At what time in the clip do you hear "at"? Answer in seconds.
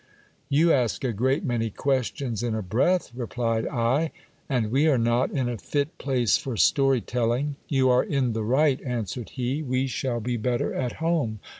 10.73-10.93